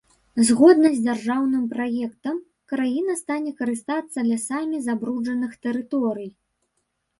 [0.47, 2.39] Згодна з дзяржаўным праектам,
[2.73, 6.29] краіна стане карыстацца лясамі забруджаных тэрыторый.